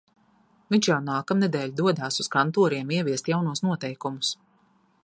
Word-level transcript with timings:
Viņš 0.75 0.87
jau 0.91 0.95
nākamnedēļ 1.09 1.75
dodas 1.81 2.17
uz 2.25 2.31
kantoriem 2.37 2.95
ieviest 2.99 3.31
jaunos 3.35 3.65
noteikumus. 3.69 4.35